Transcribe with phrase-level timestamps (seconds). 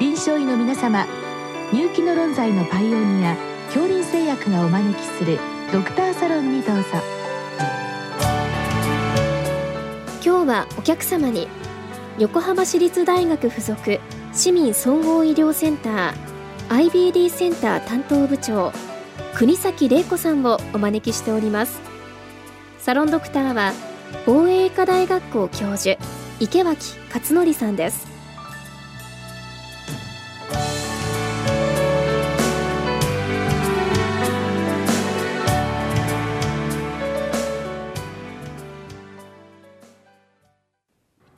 [0.00, 1.06] 臨床医の皆様
[1.72, 5.38] 入気の論剤のパイオニア恐林製薬がお招きする
[5.72, 6.84] ドクターサロンにどうぞ。
[10.24, 11.46] 今日はお客様に
[12.18, 14.00] 横浜市立大学附属
[14.32, 18.72] 市民総合医療センター IBD センター担当部長
[19.36, 21.80] 国崎玲子さんをお招きしております。
[22.78, 23.72] サロンドクターは
[24.26, 25.96] 防衛医科大学校教授
[26.40, 28.13] 池脇勝則さんです。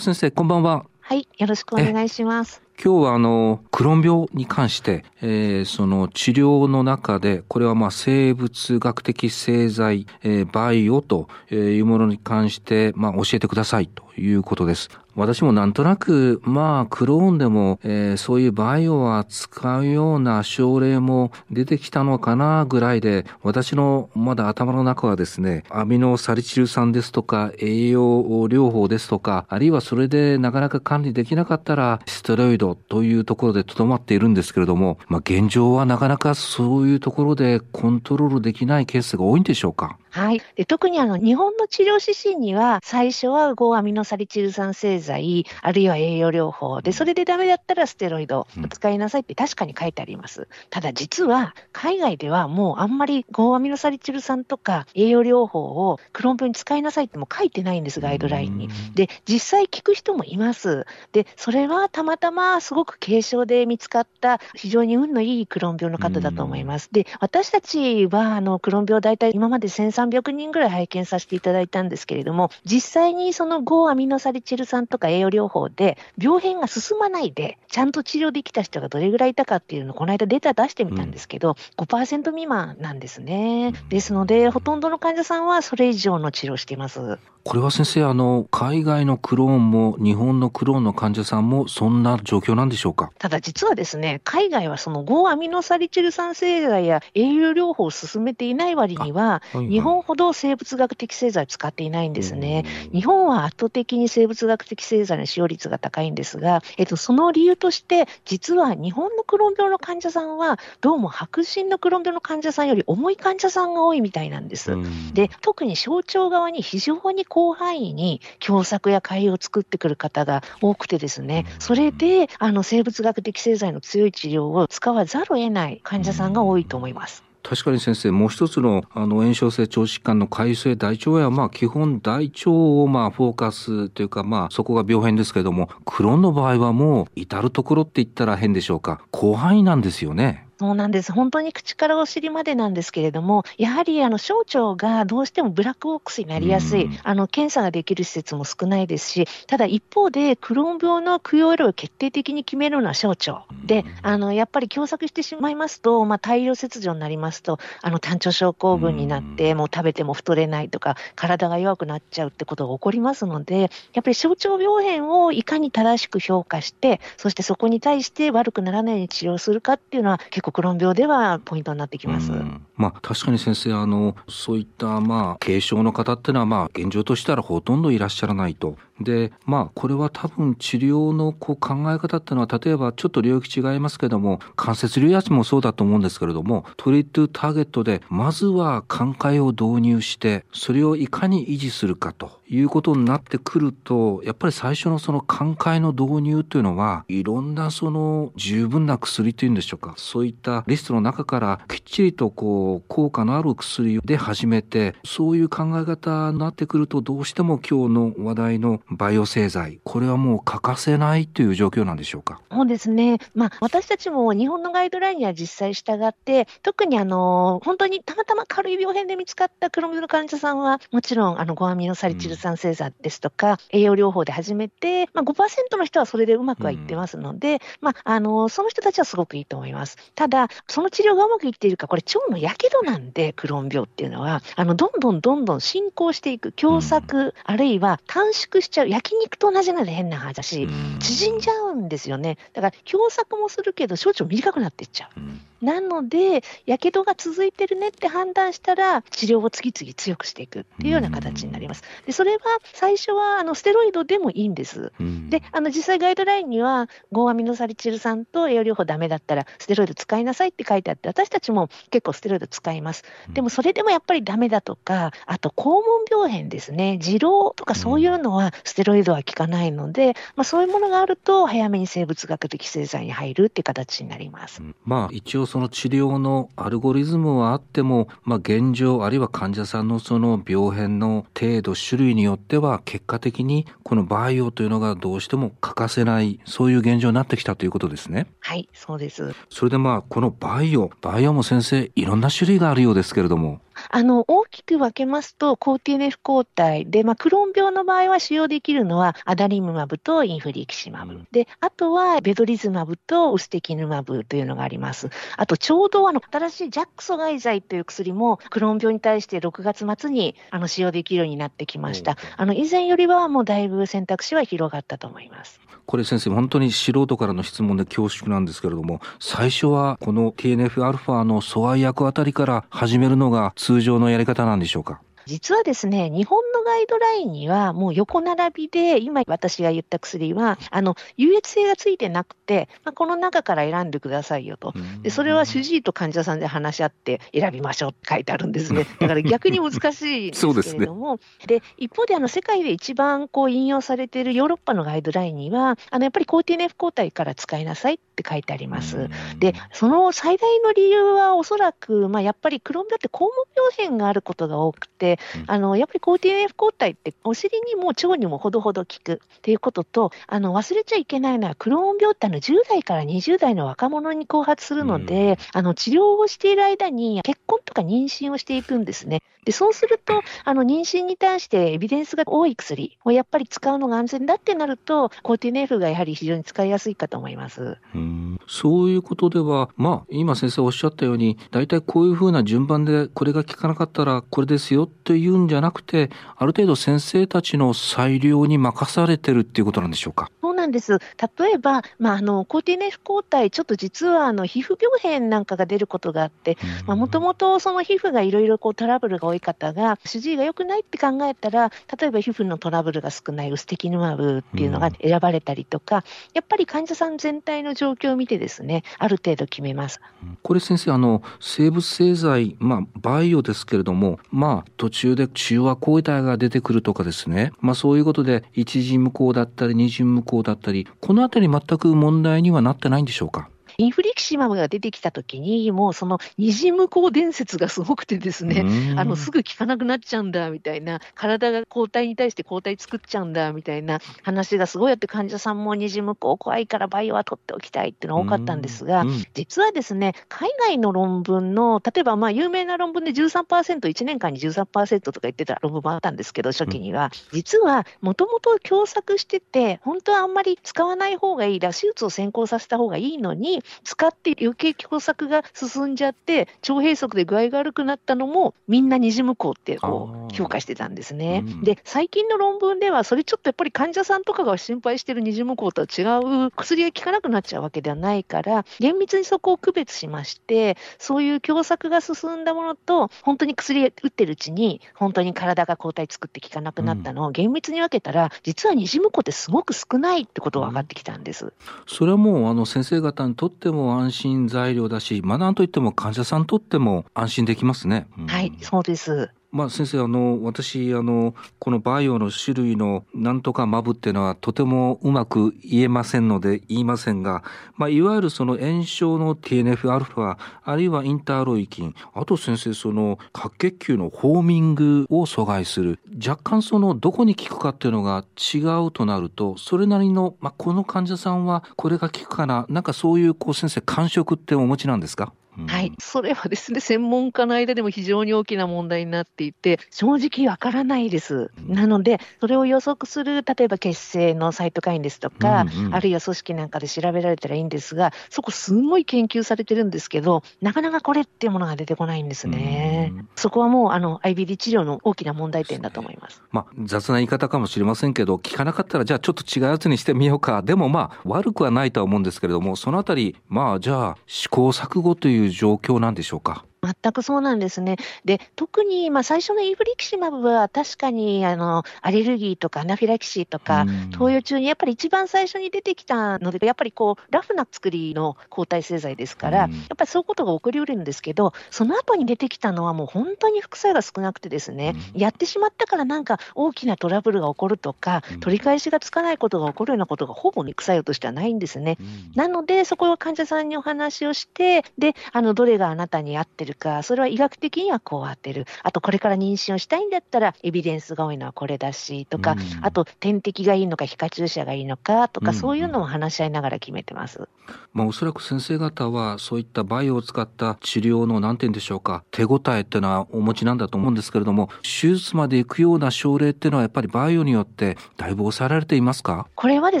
[0.06, 14.90] 先生こんばんははいよろしくお願いします今日はあのクローン病に関して、えー、その治療の中でこれはまあ生物学的製剤、えー、バイオというものに関してまあ教えてくださいということです。
[15.16, 39.98] 私もなんとなく、まあ、クローンでも、えー、そういうバイオは使うような症例も出てきたのかなぐらいで、私のまだ頭の中はですね、アミノサリチル酸ですとか、栄養療法ですとか、あるいはそれでなかなか管理できなかったら、ステロイドというところでとどまっているんですけれども、まあ、現状はなかなかそういうところでコントロールできないケースが多いんでしょうか？
[40.16, 40.40] はい。
[40.54, 50.48] で特にあの、日本の治療指針には、最初は5アミノサリチル酸製剤、あるいは栄養療法で、それでダメだったらステロイドを使いなさいって確かに書いてあります。
[50.70, 58.70] ただ実は、海外ではもうあんまり5アミノサリチル酸とか栄養療法をクローン病に使いなさいっても書いてないんです、ガイドラインに。
[58.94, 60.86] で、実際聞く人もいます。
[61.12, 66.88] で、それはたまたますごく軽症で見つかった非常に運のいいクローン病の方だと思います。
[66.90, 69.68] で、私たちはあのクローン病大体今まで
[70.10, 83.72] 1300人ぐらい拝見させていただいたんですけれども、実際にその5アミノサリチル酸とか栄養療法で病変が進まないで、ちゃんと治療できた人がどれぐらいいたかっていうのをこの間データ出してみたんですけど、うん、5%未満なんですね。
[83.88, 87.18] ですので、ほとんどの患者さんはそれ以上の治療をしています。
[87.44, 93.12] これは先生、あの、海外のクローンも日本のクローンの患者さんもそんな状況なんでしょうか？
[93.18, 102.64] ただ実はですね、海外はその5アミノサリチル酸製剤や栄養療法を進めていない割には、はいはい、日本ほど生物学的製剤を使っていないんですね。
[102.92, 114.76] 日本は圧倒的に生物学的製剤の使用率が高いんですが、えっと、その理由として、実は日本のクローン病の患者さんは、どうも白人のクローン病の患者さんより重い患者さんが多いみたいなんです。
[115.14, 127.25] で、特に小腸側に非常に広範囲に狭窄や潰瘍を作ってくる方が多くてですね、それであの生物学的製剤の強い治療を使わざるを得ない患者さんが多いと思います。
[127.48, 140.45] 確かに先生、もう一つのあの炎症性腸疾患の改正大腸炎は、まあ、基本大腸をまあフォーカスというか、まあ、そこが病変ですけれども、クローンの場合はもう至るところって言ったら変でしょうか、広範囲なんですよね。
[140.58, 141.12] そうなんです。
[141.12, 153.44] 本当に口からお尻までなんですけれども、やはりあの小腸がどうしてもブラックボックスになりやすい、あの検査ができる施設も少ないですし、ただ一方で、クローン病の供養量を決定的に決めるのは小腸。
[153.66, 172.32] で、あのやっぱり狭窄してしまいますと、まあ、大量切除になりますと、あの単腸症候群になって、もう食べても太れないとか、体が弱くなっちゃうってことが起こりますので、やっぱり小腸病変をいかに正しく評価して、そしてそこに対して悪くならないように治療するかっていうのは、結構クローン病ではポイントになってきます。
[172.76, 178.76] まあ、確かに先生、あの、そういったまあ、軽症の方っていうのは、まあ、現状としたらほとんどいらっしゃらないと。
[179.00, 212.40] で、まあ、これは多分治療のこう考え方っていうのは、例えばちょっと領域違いますけども、関節療養もそうだと思うんですけれども、トリットターゲットで、まずは寛解を導入して、それをいかに維持するかということになってくると、やっぱり最初のその寛解の導入というのは、いろんなその十分な薬というんでしょうか、そういったリストの中からきっちりとこう、効果のある薬で始めて、そういう考え方になってくると、どうしても今日の話題のバイオ製剤、これはもう欠かせないという状況なんでしょうか？
[212.50, 213.18] そうですね。
[213.34, 229.96] まあ、私たちも日本のガイドラインには実際従って、特にあの、本当にたまたま軽い病変で見つかったクロミの患者さんは、もちろんあの、ゴアミノサリチル酸製剤ですとか、うん、栄養療法で始めて、まあ5%の人はそれでうまくはいってますので、うん、まあ、あの、その人たちはすごくいいと思います。
[230.14, 240.68] ただ、その治療がうまくいっているか、これ腸のやけどなんで、クローン病っていうのは、あの、どんどんどんどん進行していく、狭窄、うん、あるいは短縮しちゃう、焼肉と同じなので変な話、
[241.00, 242.38] 縮んじゃうんですよね。
[242.52, 245.20] だから、狭窄もするけど、小腸短くなっていっちゃう。
[245.64, 251.82] なので、やけどが続いてるねって判断したら、治療を次々強くしていくっていうような形になります。
[252.04, 252.40] でそれは
[252.72, 254.92] 最初はあのステロイドでもいいんです。
[255.30, 263.04] で、あの実際ガイドラインには、5アミノサリチル酸と栄養療法ダメだったら、ステロイド使いなさいって書いてあって、私たちも結構ステロイド使います。
[263.32, 274.62] でもそれでもやっぱりダメだとか、あと肛門病変ですね、痔瘻とかそういうのはステロイドは効かないので、まあ、そういうものがあると、早めに生物学的製剤に入るっていう形になります。
[274.84, 288.26] まあ、一応その治療のアルゴリズムはあっても、まあ、現状あるいは患者さんのその病変の程度種類によっては結果的にこのバイオというのがどうしても欠かせないそういう現状になってきたということですね。
[288.40, 289.34] はいそうです。
[289.48, 293.60] それでまあこのバイオバイオも先生いろんな種類があるようですけれども
[293.90, 305.10] あの大きく分けますと、抗 TNF 抗体で、まあ、クローン病の場合は使用できるのはアダリムマブとインフリキシマブ、であとはベドリズマブとウステキヌマブというのがあります。
[305.36, 312.16] あとちょうどあの新しいジャック阻害剤という薬もクローン病に対して6月末にあの使用できるようになってきました。
[312.36, 315.60] あの以前よりはもうだいぶ選択肢は広がったと思います。
[315.86, 325.00] これ先生本当に素人からの質問で恐縮なんですけれども最初はこの TNF-α の阻害薬あたりから始めるのが通常のやり方なんでしょうか？
[325.26, 334.72] 実はですね、日本のガイドラインにはもう横並びで、今私が言った薬は、あの、優越性がついてなくて、まあ、この中から選んでくださいよと。
[335.02, 338.86] で、それは主治医と患者さんで話し合って選びましょうって書いてあるんですね。
[339.00, 341.18] だから逆に難しいんですけれども。
[341.44, 349.08] で、ね、一方であの、世界で一番こう引用されているヨーロッパのガイドラインには、あの、やっぱり抗 TNF 抗体から使いなさいって書いてあります。
[349.38, 369.22] で、その最大の理由はおそらく、まあ、やっぱりクローン病って肛門病変があることが多くて、あのやっぱり抗 TNF 抗体ってお尻にも腸にもほどほど効くっていうことと、あの忘れちゃいけないのは、クローン病ってあの10代から20代の若者に後発するので、あの治療をしている間に結婚とか妊娠をしていくんですね。
[369.44, 377.78] でそうすると、あの妊娠に対してエビデンスが多い薬をやっぱり使うのが安全だってなると、抗 TNF がやはり非常に使いやすいかと思います。
[377.94, 378.05] うん
[378.46, 390.30] そういうことでは、まあ、今先生おっしゃったように、大体こういうふうな順番でこれが効かなかったらこれですよっていうんじゃなくて、ある程度先生たちの裁量に任されてるっていうことなんでしょうか？
[390.40, 390.98] そなんです。
[391.38, 406.04] 例えば、まあ、あの、抗 TNF 抗体、ちょっと実は、あの、皮膚病変なんかが出ることがあって、もともとその皮膚がいろいろこうトラブルが多い方が、主治医が良くないって考えたら、例えば皮膚のトラブルが少ないウステキヌマブっていうのが選ばれたりとか、
[406.34, 410.00] やっぱり患者さん全体の状況を見てですね、ある程度決めます。
[410.42, 423.48] これ先生、あの、生物製剤、まあ、バイオですけれども、まあ、途中で中和抗体が出てくるとかですね、まあ、そういうことで、一次無効だったり、二次無効だったり、このあたり全く問題にはなってないんでしょうか？
[423.78, 461.42] インフリキシマムが出てきたときに、もうその二次無効伝説がすごくてですね、あのすぐ効かなくなっちゃうんだみたいな、体が抗体に対して抗体作っちゃうんだみたいな話がすごいあって、患者さんも二次無効怖いからバイオは取っておきたいっていうのが多かったんですが、実はですね、海外の論文の、例えばまあ有名な論文で13%、1年間に13%とか言ってた論文もあったんですけど、初期には、実はもともと共作してて、本当はあんまり使わない方がいいだ、手術を先行させた方がいいのに、使って余計共作が進んじゃって、腸閉塞で具合が悪くなったのも、みんな二次無効ってこう評価してたんですね。
[461.46, 466.02] うん、で、最近の論文では、それちょっとやっぱり患者さんとかが心配してる二次無効とは違
[466.46, 481.52] う、薬が効かなくなっちゃうわけではないから、厳密にそこを区別しまして、そういう共作が進んだものと、本当に薬打ってるうちに、本当に体が抗体作って効かなくなったのを厳密に分けたら、実は二次無効ってすごく少ないってことが分かってきたんです。
[481.86, 488.06] それはもう、あの、先生方にとっても安心材料だし、まあ、なんといっても患者さんにとっても安心できますね。
[488.18, 489.30] うん、はい、そうです。
[489.56, 497.42] まあ、先生あの私あのこのバイオの種類のなんとかマブっていうのはとてもうまく言えませんので言いませんが、
[497.76, 515.32] まあ、いわゆるその炎症の TNF-α あるいはインターロイキンあと先生その白血球のホーミングを阻害する若干そのどこに効くかっていうのが違うとなるとそれなりの、まあ、この患者さんはこれが効くかななんかそういうこう先生感触ってお持ちなんですか？
[515.66, 521.50] はい、それはですね、専門家の間でも非常に大きな問題になっていて、正直わからないです。
[521.66, 533.12] なので、それを予測する、例えば血清のサイトカインですとか、うんうん、あるいは組織なんかで調べられたらいいんですが、そこすごい研究されてるんですけど、なかなかこれっていうものが出てこないんですね。
[533.34, 536.42] そこはもう、あの、IBD 治療の大きな問題点だと思います。
[536.50, 540.62] まあ、雑な言い方かもしれませんけど、聞かなかったら、じゃあちょっと違うやつにしてみようか。
[540.62, 546.64] でもまあ、悪くはないとは思うんですけれども、そのあたり、まあ、じゃあ、試行錯誤という状況なんでしょうか？
[547.02, 547.96] 全くそうなんですね。
[548.24, 571.96] で、特に、まあ、最初のイブリキシマブは確かに、あの、アレルギーとかアナフィラキシーとか、投与中にやっぱり一番最初に出てきたので、やっぱりこう、ラフな作りの抗体製剤ですから、やっぱりそういうことが起こりうるんですけど、その後に出てきたのはもう本当に副作用が少なくてですね、やってしまったからなんか大きなトラブルが起こるとか、取り返しがつかないことが起こるようなことがほぼ副作用としてはないんですね。
[572.34, 578.66] なので、そこは患者さんにお話をして、で、あの、どれがあなたに合ってるか、それは医学的にはこう当てる。
[578.82, 587.48] あと、これから妊娠をしたいんだったら、エビデンスが多いのはこれだし、とか、うん、あと、点滴がいいのか、皮下注射がいいのか、とか、そういうのも話し合いながら決めてます。
[587.92, 599.48] まあ、おそらく先生方は、そういったバイオを使った治療の、なんて言うんでしょうか、手応えっていうのはお持ちなんだと思うんですけれども、手術まで行くような症例っていうのは、やっぱりバイオによって、だいぶ抑えられていますか？
[599.54, 600.00] これはで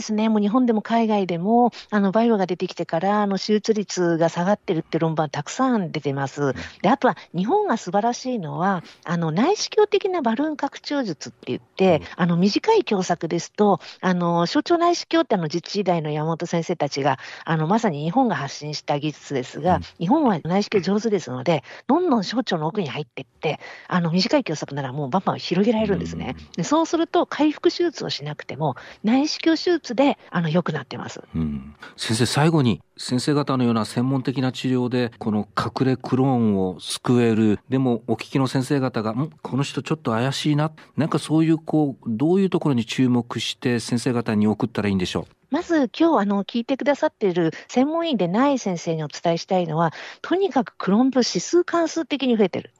[0.00, 6.54] すね、もう日本でも海外でも、あの、バイオが出てきてから、あの、手術率が下がってるって論文はたくさん出てます。
[6.82, 26.36] で、あとは、日本が素晴らしいのは、あの内視鏡的なバルーン拡張術って言って、うん、あの短い狭窄ですと、あの象徴内視鏡ってあの実地時代の山本先生たちが、あのまさに日本が発信した技術ですが、うん、日本は内視鏡上手ですので、どんどん小腸の奥に入っていって、あの短い狭窄ならもうバンバン広げられるんですね。
[26.56, 31.22] でそうすると、回復手術をしなくても、内視鏡手術であの良くなってます。
[31.34, 45.34] うん、先生、最後に先生方のような専門的な治療で、この隠れクローンを救える、でもお聞きの先生方が、んこの人ちょっと怪しいな、なんかそういう、こう、どういうところに注目して先生方に送ったらいいんでしょう？
[45.50, 52.72] まず今日あの聞いてくださっている専門医でない先生にお伝えしたいのは、とにかくクローン部指数関数的に増えてる。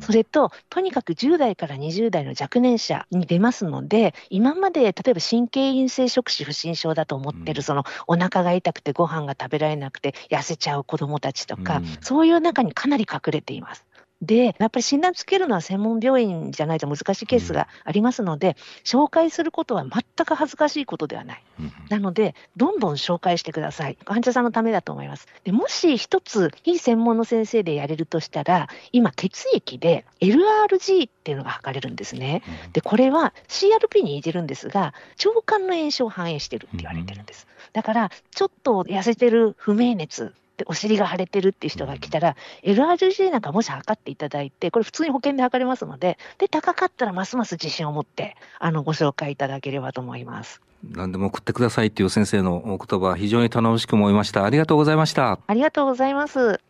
[0.00, 13.84] それと、とにかく10代から20代の若年者に出ますので、今まで例えば神経陰性触手不審症だと思ってる、そのお腹が痛くてご飯が食べられなくて痩せちゃう子どもたちとか、そういう中にかなり隠れています。
[14.22, 18.54] で、やっぱり診断つけるのは専門病院じゃないと難しいケースがありますので、うん、
[19.04, 21.42] 紹介することは全く恥ずかしいことではない。
[21.60, 23.98] うん、なので、どんどん紹介してください。
[24.04, 25.28] 患者さんのためだと思います。
[25.44, 32.42] でもし一つ、非専門の先生でやれるとしたら、今、血液で LRG っていうのが測れるんですね。
[32.72, 34.94] で、これは CRP に似てるんですが、
[35.24, 37.46] 腸管の炎症を反映してるって言われてるんです。
[37.72, 50.60] だから、ちょっと痩せてる不明熱でお尻が腫れてるっていう人が来たら、LRGC なんかもし測っていただいて、これ普通に保険で測れますので、で、高かったらますます自信を持って、あの、ご紹介いただければと思います。
[50.92, 54.44] 何でも送ってくださいっていう先生のお言葉、非常に頼もしく思いました。
[54.44, 55.38] ありがとうございました。
[55.46, 56.60] ありがとうございます。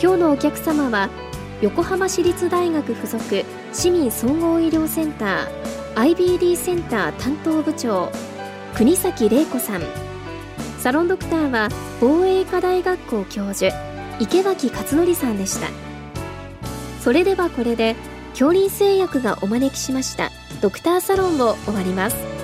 [0.00, 1.10] 今日のお客様は
[1.60, 8.12] 横浜市立大学附属市民総合医療センター IBD センター担当部長
[8.76, 9.82] 国崎玲子さん。
[10.78, 11.68] サロンドクターは
[12.00, 13.74] 防衛医科大学校教授
[14.20, 15.66] 池脇勝則さんでした。
[17.00, 17.96] それではこれで
[18.30, 22.37] 恐林製薬がお招きしましたドクターサロンを終わります。